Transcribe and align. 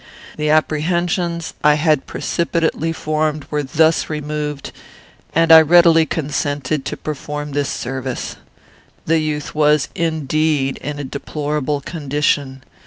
"The 0.35 0.49
apprehensions 0.49 1.53
I 1.63 1.75
had 1.75 2.07
precipitately 2.07 2.91
formed 2.91 3.45
were 3.51 3.61
thus 3.61 4.09
removed, 4.09 4.71
and 5.35 5.51
I 5.51 5.61
readily 5.61 6.07
consented 6.07 6.85
to 6.85 6.97
perform 6.97 7.51
this 7.51 7.69
service. 7.69 8.37
The 9.05 9.19
youth 9.19 9.53
was, 9.53 9.89
indeed, 9.93 10.77
in 10.77 10.97
a 10.97 11.03
deplorable 11.03 11.81
condition. 11.81 12.63